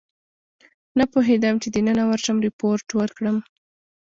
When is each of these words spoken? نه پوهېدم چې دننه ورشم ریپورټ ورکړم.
نه 0.97 1.05
پوهېدم 1.13 1.55
چې 1.63 1.67
دننه 1.75 2.03
ورشم 2.07 2.37
ریپورټ 2.47 2.87
ورکړم. 2.99 3.37